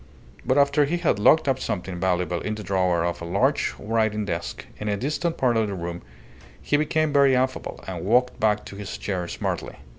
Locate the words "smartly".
9.27-9.75